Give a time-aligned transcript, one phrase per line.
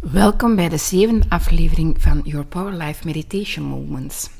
[0.00, 4.30] Welkom bij de zevende aflevering van Your Power Life Meditation Moments.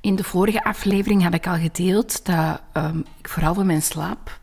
[0.00, 4.40] In de vorige aflevering had ik al gedeeld dat um, ik vooral voor mijn slaap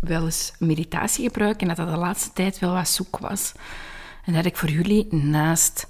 [0.00, 3.52] wel eens meditatie gebruik en dat dat de laatste tijd wel wat zoek was.
[4.24, 5.88] En dat ik voor jullie naast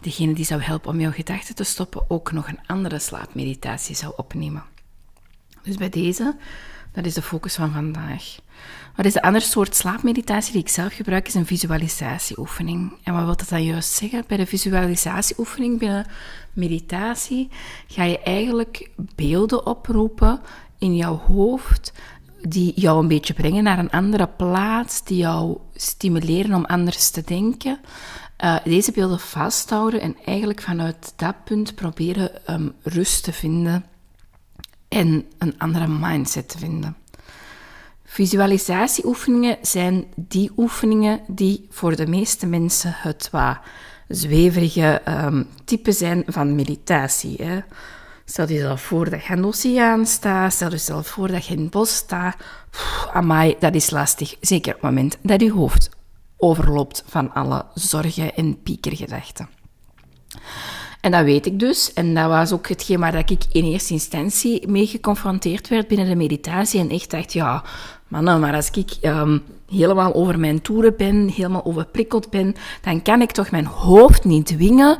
[0.00, 4.12] degene die zou helpen om jouw gedachten te stoppen ook nog een andere slaapmeditatie zou
[4.16, 4.64] opnemen.
[5.62, 6.36] Dus bij deze,
[6.92, 8.38] dat is de focus van vandaag.
[8.96, 12.92] Wat is de andere soort slaapmeditatie die ik zelf gebruik, is een visualisatieoefening.
[13.02, 14.24] En wat wil dat dan juist zeggen?
[14.26, 16.06] Bij de visualisatieoefening binnen
[16.52, 17.48] meditatie
[17.86, 20.40] ga je eigenlijk beelden oproepen
[20.78, 21.92] in jouw hoofd
[22.48, 27.22] die jou een beetje brengen naar een andere plaats, die jou stimuleren om anders te
[27.24, 27.80] denken.
[28.44, 33.84] Uh, deze beelden vasthouden en eigenlijk vanuit dat punt proberen um, rust te vinden
[34.88, 36.96] en een andere mindset te vinden.
[38.12, 43.58] Visualisatieoefeningen zijn die oefeningen die voor de meeste mensen het wat
[44.08, 47.36] zweverige um, type zijn van meditatie.
[47.42, 47.60] Hè.
[48.24, 51.54] Stel je zelf voor dat je aan de oceaan staat, stel jezelf voor dat je
[51.54, 52.36] in het bos staat.
[53.12, 54.36] amai, dat is lastig.
[54.40, 55.90] Zeker op het moment dat je hoofd
[56.36, 59.48] overloopt van alle zorgen en piekergedachten.
[61.00, 61.92] En dat weet ik dus.
[61.92, 66.16] En dat was ook hetgeen waar ik in eerste instantie mee geconfronteerd werd binnen de
[66.16, 66.80] meditatie.
[66.80, 67.64] En echt dacht, ja,
[68.10, 73.20] mannen, maar als ik um, helemaal over mijn toeren ben, helemaal overprikkeld ben, dan kan
[73.20, 74.98] ik toch mijn hoofd niet dwingen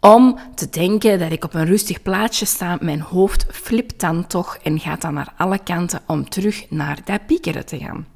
[0.00, 2.78] om te denken dat ik op een rustig plaatsje sta.
[2.80, 7.26] Mijn hoofd flipt dan toch en gaat dan naar alle kanten om terug naar dat
[7.26, 8.06] piekeren te gaan.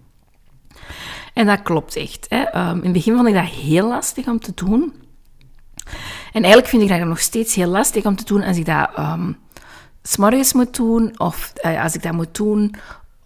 [1.34, 2.26] En dat klopt echt.
[2.28, 2.68] Hè.
[2.68, 4.94] Um, in het begin vond ik dat heel lastig om te doen.
[6.32, 8.88] En eigenlijk vind ik dat nog steeds heel lastig om te doen als ik dat
[8.98, 9.36] um,
[10.02, 12.74] s'morgens moet doen of uh, als ik dat moet doen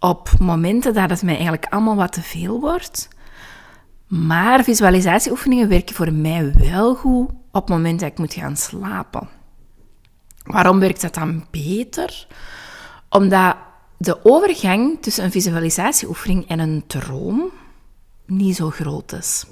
[0.01, 3.07] op momenten dat het mij eigenlijk allemaal wat te veel wordt.
[4.07, 9.29] Maar visualisatieoefeningen werken voor mij wel goed op het moment dat ik moet gaan slapen.
[10.43, 12.27] Waarom werkt dat dan beter?
[13.09, 13.55] Omdat
[13.97, 17.43] de overgang tussen een visualisatieoefening en een droom
[18.25, 19.45] niet zo groot is.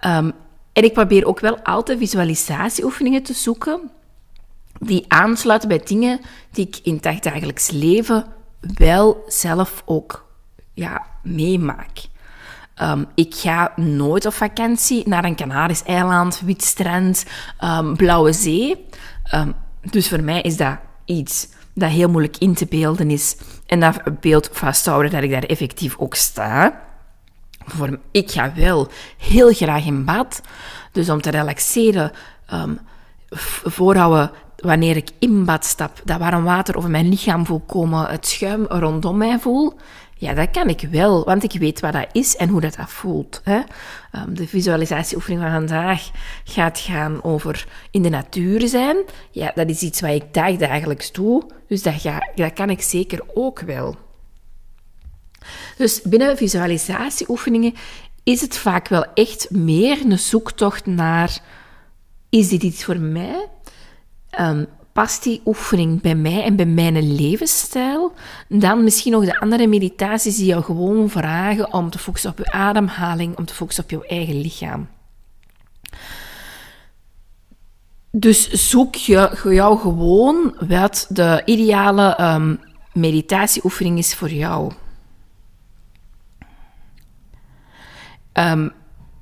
[0.00, 0.32] Um,
[0.72, 3.90] en ik probeer ook wel altijd visualisatieoefeningen te zoeken
[4.78, 10.26] die aansluiten bij dingen die ik in het dagelijks leven wel zelf ook
[10.74, 11.98] ja, meemaak.
[12.82, 17.24] Um, ik ga nooit op vakantie naar een Canarisch eiland, wit strand,
[17.64, 18.86] um, blauwe zee.
[19.34, 19.54] Um,
[19.90, 23.36] dus voor mij is dat iets dat heel moeilijk in te beelden is.
[23.66, 26.80] En dat beeld vasthouden dat ik daar effectief ook sta.
[27.64, 28.88] Voor, ik ga wel
[29.18, 30.40] heel graag in bad.
[30.92, 32.12] Dus om te relaxeren,
[33.64, 38.26] voorhouden wanneer ik in bad stap, dat warm water over mijn lichaam voel komen, het
[38.26, 39.74] schuim rondom mij voel.
[40.14, 42.90] Ja, dat kan ik wel, want ik weet wat dat is en hoe dat, dat
[42.90, 43.40] voelt.
[43.44, 43.60] Hè?
[44.12, 46.10] Um, de visualisatieoefening van vandaag
[46.44, 48.96] gaat gaan over in de natuur zijn.
[49.30, 53.20] Ja, dat is iets wat ik dagelijks doe, dus dat, ga, dat kan ik zeker
[53.34, 53.96] ook wel.
[55.76, 57.74] Dus binnen visualisatieoefeningen
[58.22, 61.38] is het vaak wel echt meer een zoektocht naar:
[62.28, 63.48] is dit iets voor mij?
[64.40, 68.12] Um, past die oefening bij mij en bij mijn levensstijl?
[68.48, 72.52] Dan misschien nog de andere meditaties die jou gewoon vragen om te focussen op je
[72.52, 74.88] ademhaling, om te focussen op jouw eigen lichaam.
[78.10, 82.60] Dus zoek je, jou gewoon wat de ideale um,
[82.92, 84.72] meditatieoefening is voor jou.
[88.32, 88.72] Um,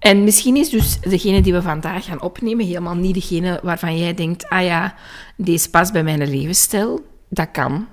[0.06, 4.14] en misschien is dus degene die we vandaag gaan opnemen helemaal niet degene waarvan jij
[4.14, 4.94] denkt: ah ja,
[5.36, 7.06] deze past bij mijn levensstijl.
[7.28, 7.88] Dat kan.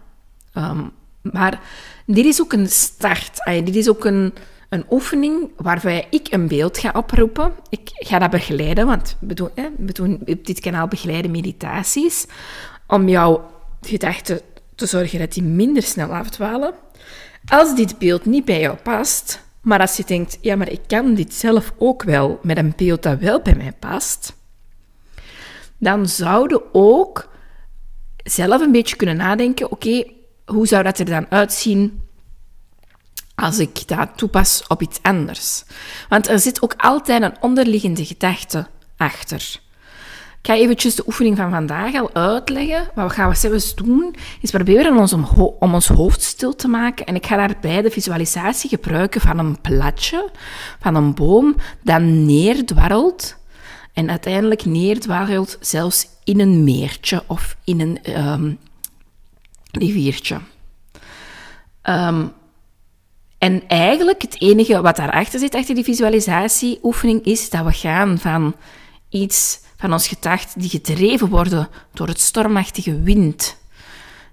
[0.57, 0.91] Um,
[1.21, 1.61] maar
[2.05, 3.37] dit is ook een start.
[3.45, 4.33] Dit is ook een,
[4.69, 7.53] een oefening waarbij ik een beeld ga oproepen.
[7.69, 12.25] Ik ga dat begeleiden, want we doen, hè, we op dit kanaal begeleide meditaties.
[12.87, 14.41] Om jouw gedachten
[14.75, 16.73] te zorgen dat die minder snel afdwalen.
[17.45, 21.13] Als dit beeld niet bij jou past, maar als je denkt, ja, maar ik kan
[21.13, 24.33] dit zelf ook wel met een beeld dat wel bij mij past,
[25.77, 27.29] dan zouden ook
[28.23, 30.03] zelf een beetje kunnen nadenken, oké,
[30.45, 32.01] hoe zou dat er dan uitzien
[33.35, 35.63] als ik dat toepas op iets anders?
[36.09, 38.67] Want er zit ook altijd een onderliggende gedachte
[38.97, 39.61] achter.
[40.43, 42.89] Ik ga eventjes de oefening van vandaag al uitleggen.
[42.95, 45.27] Wat we gaan zelfs doen, is proberen ons om,
[45.59, 47.05] om, ons hoofd stil te maken.
[47.05, 50.29] En ik ga daarbij de visualisatie gebruiken van een platje,
[50.79, 53.35] van een boom, dat neerdwarrelt.
[53.93, 58.57] En uiteindelijk neerdwarrelt zelfs in een meertje of in een um,
[59.71, 60.39] riviertje.
[61.83, 62.31] Um,
[63.37, 68.55] En eigenlijk het enige wat daarachter zit, achter die visualisatieoefening, is dat we gaan van
[69.09, 73.57] iets van ons gedacht die gedreven worden door het stormachtige wind,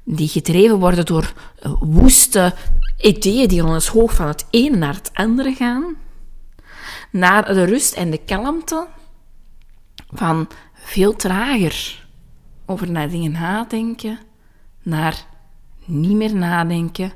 [0.02, 2.54] die gedreven worden door eh, woeste
[2.98, 5.96] ideeën die ons hoofd van het ene naar het andere gaan,
[7.10, 8.86] naar de rust en de kalmte
[10.12, 12.06] van veel trager
[12.66, 14.18] over naar dingen nadenken,
[14.82, 15.26] naar
[15.84, 17.12] niet meer nadenken,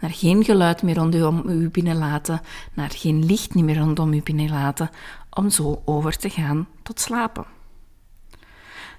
[0.00, 2.40] naar geen geluid meer rondom u binnenlaten,
[2.74, 4.90] naar geen licht meer rondom u binnenlaten,
[5.30, 7.56] om zo over te gaan tot slapen.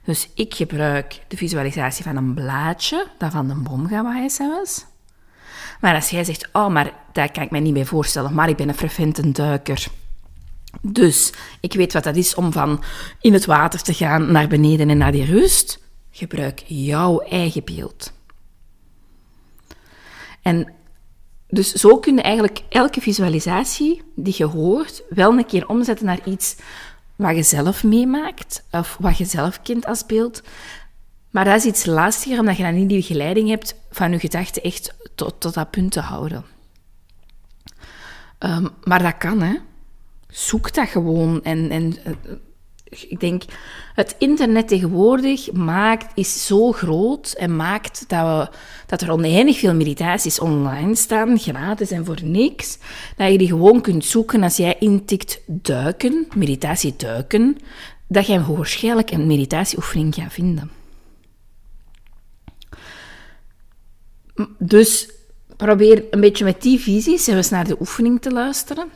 [0.09, 4.85] Dus ik gebruik de visualisatie van een blaadje dat van de boom gaat waaien zelfs.
[5.79, 8.55] Maar als jij zegt, oh, maar daar kan ik me niet mee voorstellen, maar ik
[8.55, 9.85] ben een frequente duiker.
[10.81, 12.83] Dus ik weet wat dat is om van
[13.21, 15.79] in het water te gaan naar beneden en naar die rust.
[16.11, 18.13] Gebruik jouw eigen beeld.
[20.41, 20.73] En
[21.47, 26.25] dus zo kun je eigenlijk elke visualisatie die je hoort wel een keer omzetten naar
[26.25, 26.55] iets
[27.19, 30.43] wat je zelf meemaakt of wat je zelf kent als beeld.
[31.29, 34.63] Maar dat is iets lastiger omdat je dan niet die begeleiding hebt van je gedachten
[34.63, 36.45] echt tot, tot dat punt te houden.
[38.37, 39.55] Ehm, maar dat kan, hè.
[40.27, 42.13] Zoek dat gewoon en, en eh,
[42.89, 43.43] ik denk,
[43.95, 49.73] het internet tegenwoordig maakt, is zo groot en maakt dat, we, dat er oneindig veel
[49.73, 52.77] meditaties online staan, gratis en voor niks,
[53.17, 57.57] dat je die gewoon kunt zoeken als jij intikt duiken, meditatie duiken,
[58.07, 60.71] dat je waarschijnlijk een meditatieoefening gaat vinden.
[64.57, 65.09] Dus
[65.57, 68.91] probeer een beetje met die visie eens naar de oefening te luisteren.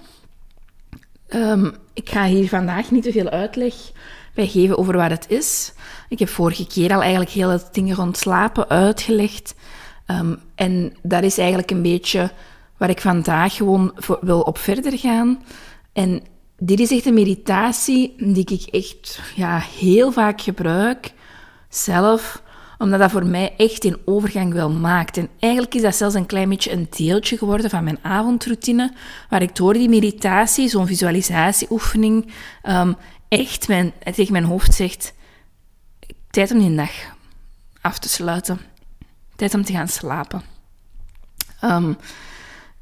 [1.36, 3.74] Um, ik ga hier vandaag niet te veel uitleg
[4.34, 5.74] bij geven over wat het is.
[6.10, 9.56] Ik heb vorige keer al eigenlijk heel het dingen rond slapen uitgelegd.
[10.08, 12.32] Um, en dat is eigenlijk een beetje
[12.78, 15.44] waar ik vandaag gewoon wil op verder gaan.
[15.94, 16.24] En
[16.58, 21.12] dit is echt een meditatie die ik echt ja, heel vaak gebruik
[21.70, 22.43] zelf
[22.84, 25.18] omdat dat voor mij echt een overgang wel maakt.
[25.18, 28.94] En eigenlijk is dat zelfs een klein beetje een deeltje geworden van mijn avondroutine,
[29.30, 32.34] waar ik door die meditatie, zo'n visualisatieoefening,
[32.64, 32.96] um,
[33.28, 33.68] echt
[34.14, 35.14] tegen mijn hoofd zegt,
[36.30, 36.92] tijd om die dag
[37.82, 38.60] af te sluiten.
[39.36, 40.42] Tijd om te gaan slapen.
[41.64, 41.98] Um,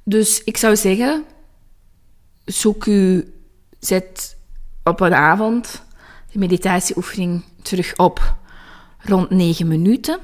[0.03, 1.23] dus ik zou zeggen,
[2.45, 3.33] zoek u,
[3.79, 4.37] zet
[4.83, 5.83] op een avond
[6.31, 8.39] de meditatieoefening terug op
[9.03, 10.19] rond 9 minuten,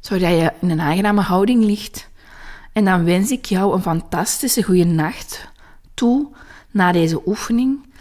[0.00, 2.08] zodat je in een aangename houding ligt.
[2.72, 5.48] En dan wens ik jou een fantastische goede nacht
[5.94, 6.28] toe
[6.70, 7.92] na deze oefening.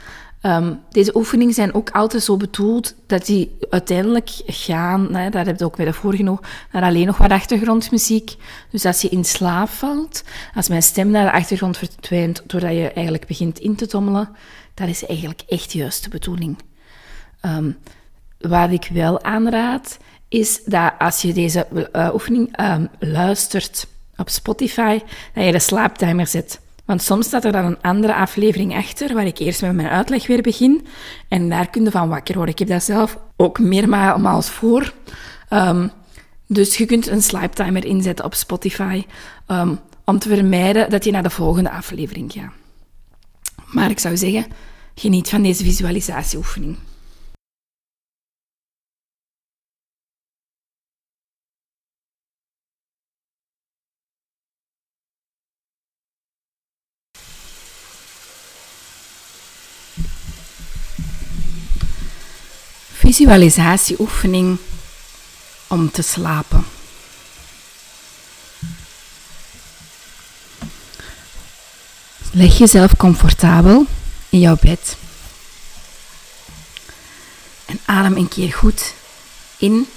[0.46, 5.60] Um, deze oefeningen zijn ook altijd zo bedoeld dat die uiteindelijk gaan, hè, daar heb
[5.60, 8.36] je ook bij de vorige nog, naar alleen nog wat achtergrondmuziek.
[8.70, 10.24] Dus als je in slaap valt,
[10.56, 14.30] als mijn stem naar de achtergrond verdwijnt, doordat je eigenlijk begint in te dommelen,
[14.74, 16.58] dat is eigenlijk echt de bedoeling.
[17.42, 17.78] Um,
[18.48, 19.98] wat ik wel aanraad,
[20.28, 23.88] is dat als je deze uh, oefening uh, luistert
[24.18, 25.00] op Spotify,
[25.34, 26.60] dat je de slaaptimer zet.
[26.86, 30.28] Want soms staat er dan een andere aflevering achter, waar ik eerst met mijn uitleg
[30.28, 30.88] weer begin.
[31.28, 32.54] En daar kun je van wakker worden.
[32.54, 34.94] Ik heb dat zelf ook meermaals voor.
[35.50, 35.92] Um,
[36.48, 39.06] dus je kunt een slaaptimer inzetten op Spotify,
[39.48, 42.52] um, om te vermijden dat je naar de volgende aflevering gaat.
[43.66, 44.46] Maar ik zou zeggen,
[44.96, 46.78] geniet van deze visualisatieoefening.
[63.14, 64.58] Visualisatieoefening
[65.68, 66.66] om te slapen.
[72.32, 73.86] Leg jezelf comfortabel
[74.30, 74.96] in jouw bed.
[77.66, 78.94] En adem een keer goed
[79.58, 79.88] in.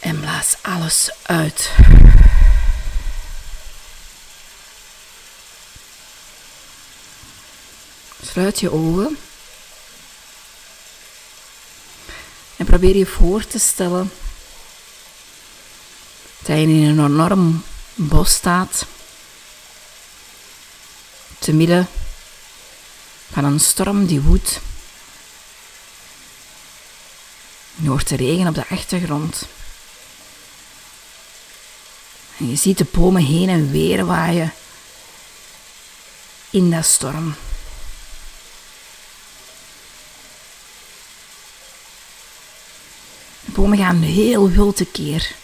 [0.00, 1.70] En blaas alles uit.
[8.22, 9.18] Sluit je ogen.
[12.58, 14.12] En probeer je voor te stellen
[16.38, 18.86] dat je in een enorm bos staat,
[21.38, 21.88] te midden
[23.32, 24.60] van een storm die woedt.
[27.74, 29.46] Je hoort de regen op de achtergrond.
[32.36, 34.52] En je ziet de bomen heen en weer waaien
[36.50, 37.34] in dat storm.
[43.54, 45.34] Bomen gaan heel wild keer.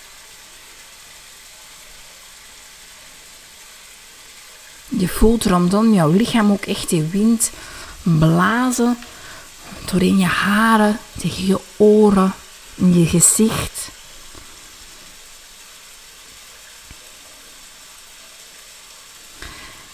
[4.88, 7.50] Je voelt rondom jouw lichaam ook echt die wind
[8.02, 8.98] blazen
[9.84, 12.34] doorheen je haren, tegen je oren,
[12.74, 13.88] in je gezicht.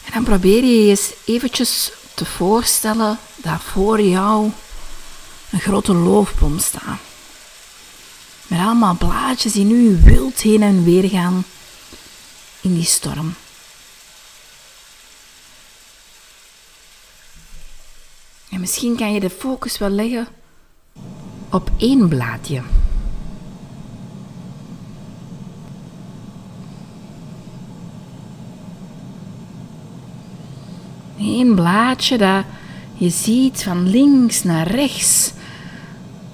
[0.04, 4.50] En dan probeer je je eens eventjes te voorstellen dat voor jou
[5.50, 7.09] een grote loofboom staat.
[8.50, 11.44] Met allemaal blaadjes die nu wild heen en weer gaan
[12.60, 13.34] in die storm.
[18.48, 20.28] En misschien kan je de focus wel leggen
[21.50, 22.62] op één blaadje.
[31.18, 32.44] Eén blaadje dat
[32.94, 35.32] je ziet van links naar rechts,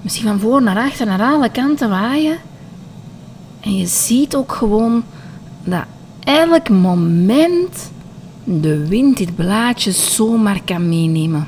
[0.07, 2.37] misschien van voor naar achter, naar alle kanten waaien.
[3.59, 5.03] En je ziet ook gewoon
[5.63, 5.83] dat
[6.19, 7.91] elk moment
[8.43, 11.47] de wind dit blaadje zomaar kan meenemen.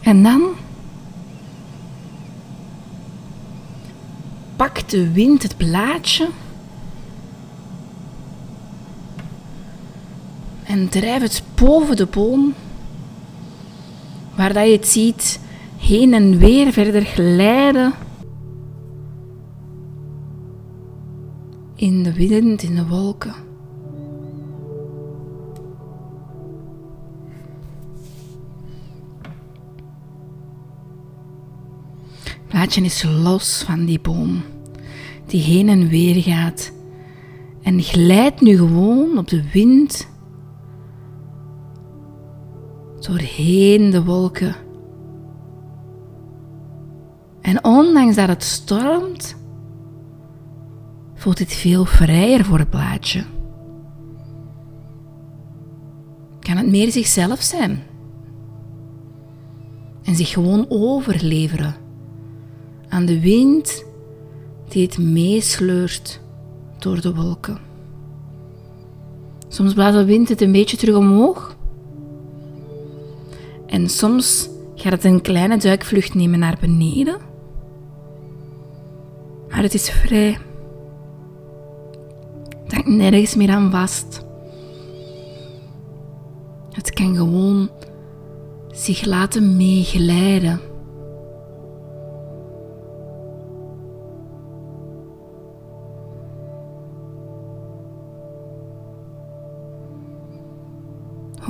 [0.00, 0.61] En dan
[4.62, 6.28] pakt de wind het blaadje
[10.62, 12.54] en drijft het boven de boom,
[14.36, 15.40] waar je het ziet
[15.78, 17.92] heen en weer verder glijden.
[21.74, 23.34] In de wind, in de wolken.
[32.62, 34.42] Blaadje is los van die boom,
[35.26, 36.72] die heen en weer gaat
[37.62, 40.08] en glijdt nu gewoon op de wind
[43.00, 44.54] doorheen de wolken.
[47.40, 49.36] En ondanks dat het stormt,
[51.14, 53.24] voelt dit veel vrijer voor het blaadje.
[56.38, 57.82] Kan het meer zichzelf zijn
[60.02, 61.82] en zich gewoon overleveren
[62.92, 63.84] aan de wind
[64.68, 66.20] die het meesleurt
[66.78, 67.58] door de wolken.
[69.48, 71.56] Soms blaast de wind het een beetje terug omhoog.
[73.66, 77.16] En soms gaat het een kleine duikvlucht nemen naar beneden.
[79.48, 80.38] Maar het is vrij.
[82.64, 84.24] Het hangt nergens meer aan vast.
[86.70, 87.70] Het kan gewoon
[88.72, 90.71] zich laten meegeleiden.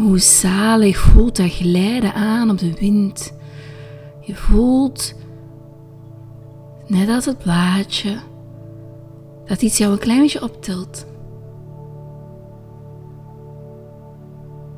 [0.02, 3.32] Hoe zalig voelt dat glijden aan op de wind.
[4.20, 5.14] Je voelt,
[6.86, 8.18] net als het blaadje,
[9.44, 11.06] dat iets jou een klein beetje optilt.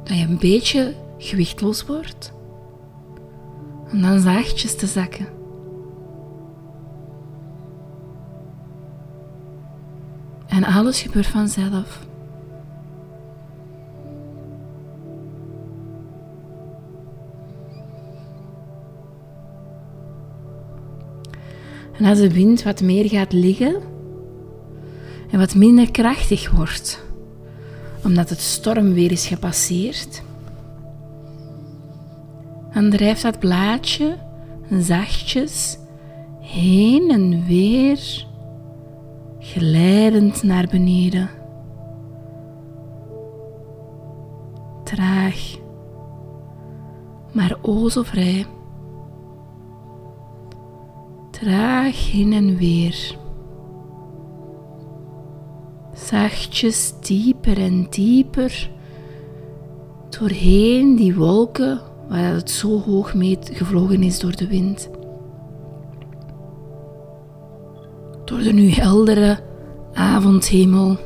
[0.02, 2.32] Dat je een beetje gewichtloos wordt.
[3.92, 5.26] Om dan zachtjes te zakken.
[10.46, 12.06] En alles gebeurt vanzelf.
[21.98, 23.76] En als de wind wat meer gaat liggen
[25.30, 27.04] en wat minder krachtig wordt,
[28.04, 30.22] omdat het stormweer is gepasseerd,
[32.72, 34.16] dan drijft dat blaadje
[34.70, 35.78] zachtjes
[36.40, 38.26] heen en weer,
[39.38, 41.30] glijdend naar beneden.
[44.84, 45.56] Traag,
[47.32, 48.46] maar o zo vrij
[51.44, 53.16] traag heen en weer.
[55.94, 58.70] Zachtjes dieper en dieper
[60.08, 64.90] doorheen die wolken waar het zo hoog mee gevlogen is door de wind.
[68.24, 69.38] Door de nu heldere
[69.92, 70.96] avondhemel.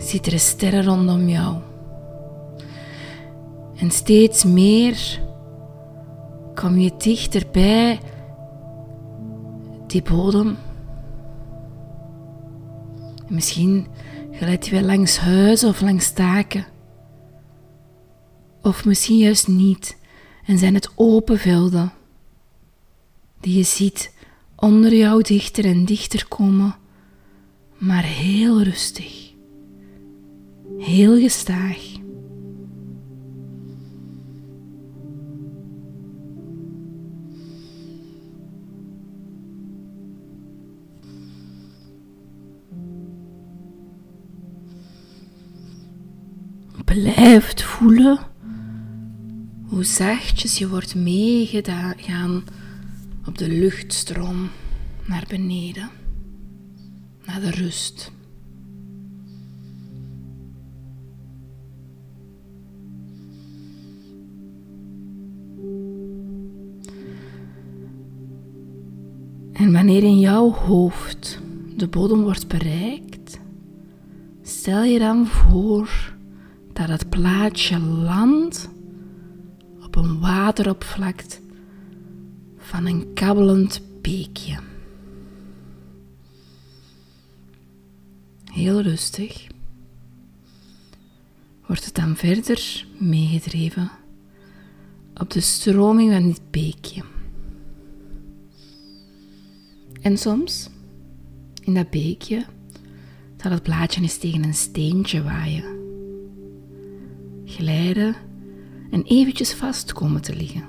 [0.00, 1.54] Ziet er sterren rondom jou.
[3.76, 5.20] En steeds meer
[6.54, 8.00] kom je dichterbij
[9.86, 10.56] die bodem.
[13.26, 13.86] En misschien
[14.32, 16.66] glijdt je wel langs huizen of langs taken.
[18.62, 19.96] Of misschien juist niet.
[20.44, 21.92] En zijn het open velden
[23.40, 24.14] die je ziet
[24.56, 26.76] onder jou dichter en dichter komen,
[27.78, 29.32] maar heel rustig,
[30.78, 31.95] heel gestaag.
[47.02, 48.18] Blijft voelen
[49.66, 52.44] hoe zachtjes je wordt meegegaan
[53.26, 54.48] op de luchtstroom
[55.04, 55.90] naar beneden,
[57.26, 58.12] naar de rust.
[69.52, 71.40] En wanneer in jouw hoofd
[71.76, 73.40] de bodem wordt bereikt,
[74.42, 76.15] stel je dan voor
[76.76, 78.68] dat het plaatje landt
[79.82, 81.36] op een wateroppervlakte
[82.56, 84.58] van een kabbelend beekje.
[88.44, 89.46] Heel rustig
[91.66, 93.90] wordt het dan verder meegedreven
[95.14, 97.02] op de stroming van dit beekje.
[100.00, 100.68] En soms,
[101.60, 102.46] in dat beekje,
[103.36, 105.85] zal het plaatje eens tegen een steentje waaien,
[107.56, 108.14] glijden
[108.90, 110.64] en eventjes vast komen te liggen.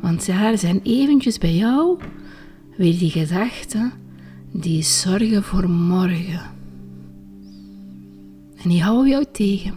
[0.00, 1.98] Want daar zijn eventjes bij jou
[2.76, 3.92] weer die gedachten
[4.52, 6.42] die zorgen voor morgen.
[8.56, 9.74] En die houden jou tegen.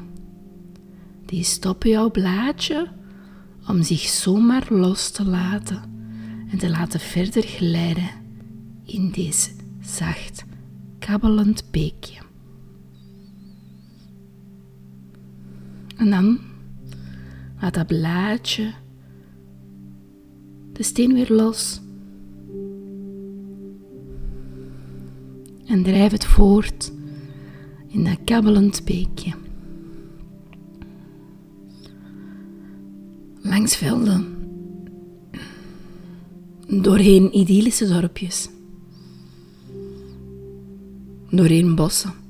[1.25, 2.87] Die stoppen jouw blaadje
[3.67, 5.81] om zich zomaar los te laten
[6.49, 8.09] en te laten verder glijden
[8.85, 9.49] in deze
[9.81, 10.45] zacht
[10.99, 12.26] kabbelend beekje.
[15.97, 16.39] En dan
[17.61, 18.73] laat dat blaadje
[20.73, 21.81] de steen weer los.
[25.65, 26.91] En drijf het voort
[27.87, 29.33] in dat kabbelend beekje.
[33.41, 34.35] Langs velden,
[36.67, 38.49] doorheen idyllische dorpjes,
[41.29, 42.26] doorheen bossen.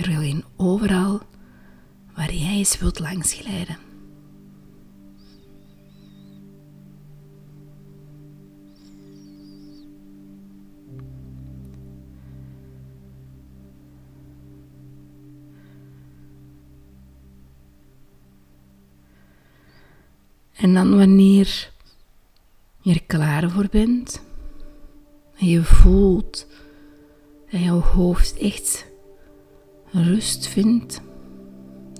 [0.00, 1.20] Terwijl je overal
[2.14, 3.76] waar jij eens wilt langs glijden.
[20.56, 21.70] En dan wanneer
[22.80, 24.22] je er klaar voor bent
[25.38, 26.46] en je voelt
[27.50, 28.86] dat jouw hoofd echt
[29.92, 31.00] rust vindt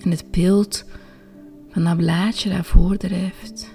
[0.01, 0.85] en het beeld
[1.69, 3.69] van dat blaadje dat voordrijft,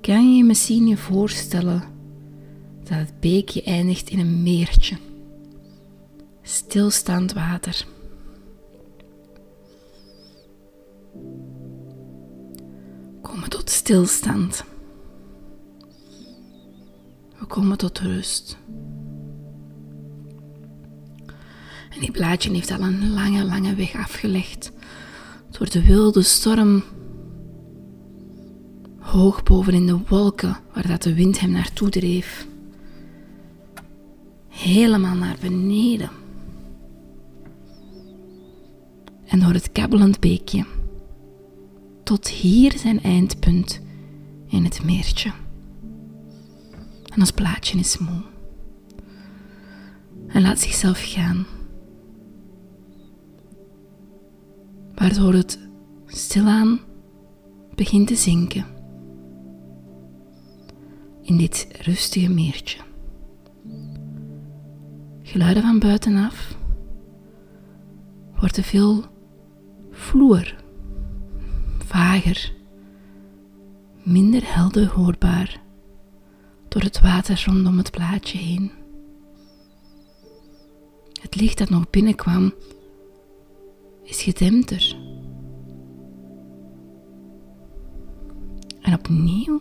[0.00, 1.82] kan je misschien je voorstellen
[2.82, 4.96] dat het beekje eindigt in een meertje,
[6.42, 7.86] stilstaand water.
[13.28, 14.64] komen tot stilstand.
[17.38, 18.56] We komen tot rust.
[21.98, 24.72] En die blaadje heeft al een lange, lange weg afgelegd
[25.50, 26.82] door de wilde storm.
[28.98, 32.46] Hoog boven in de wolken, waar dat de wind hem naartoe dreef.
[34.48, 36.10] Helemaal naar beneden.
[39.26, 40.64] En door het kabbelend beekje
[42.04, 43.80] tot hier zijn eindpunt
[44.46, 45.32] in het meertje.
[47.04, 48.22] En ons plaatje is moe.
[50.28, 51.46] En laat zichzelf gaan.
[55.08, 55.58] Waardoor het
[56.06, 56.80] stilaan
[57.74, 58.64] begint te zinken.
[61.22, 62.78] In dit rustige meertje.
[65.22, 66.56] Geluiden van buitenaf
[68.40, 69.04] worden veel
[69.90, 70.54] vloer
[71.78, 72.52] vager,
[74.02, 75.60] minder helder hoorbaar
[76.68, 78.70] door het water rondom het plaatje heen.
[81.20, 82.52] Het licht dat nog binnenkwam
[84.08, 84.96] is gedempter.
[88.80, 89.60] En opnieuw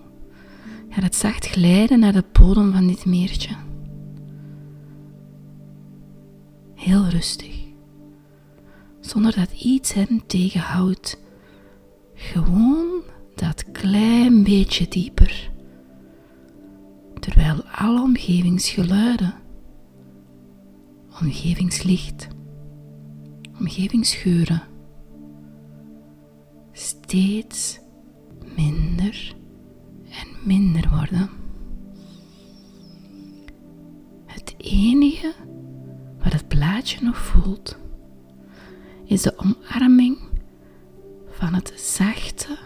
[0.90, 3.56] gaat het zacht glijden naar de bodem van dit meertje.
[6.76, 7.60] Heel rustig,
[9.00, 11.22] zonder dat iets hem tegenhoudt
[12.14, 13.02] gewoon
[13.36, 15.52] dat klein beetje dieper.
[17.20, 19.34] Terwijl alle omgevingsgeluiden,
[21.22, 22.28] omgevingslicht,
[23.60, 24.62] omgevingsgeuren
[26.72, 27.80] steeds
[28.56, 29.36] minder
[30.10, 31.30] en minder worden.
[34.26, 35.34] Het enige
[36.24, 37.78] wat het blaadje nog voelt,
[39.06, 40.18] is de omarming
[41.30, 42.58] van het zachte,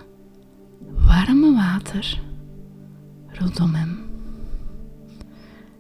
[0.80, 2.22] warme water
[3.28, 4.00] rondom hem.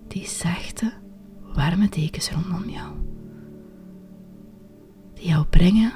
[0.07, 0.93] Die zachte,
[1.53, 3.10] warme dekens rondom jou.
[5.21, 5.91] Die jou brengen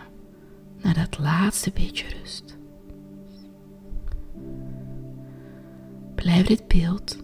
[0.82, 2.58] naar dat laatste beetje rust.
[6.16, 7.18] Blijf dit beeld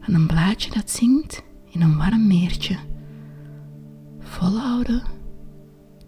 [0.00, 2.76] van een blaadje dat zingt in een warm meertje
[4.18, 5.02] volhouden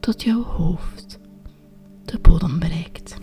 [0.00, 1.18] tot jouw hoofd
[2.04, 3.16] de bodem bereikt.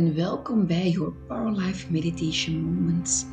[0.00, 3.24] En welkom bij Your Power Life Meditation Moments.